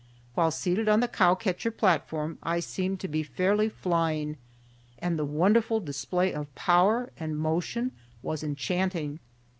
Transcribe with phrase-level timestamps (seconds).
[0.33, 4.37] While seated on the cow catcher platform, I seemed to be fairly flying,
[4.97, 7.91] and the wonderful display of power and motion
[8.23, 9.19] was enchanting.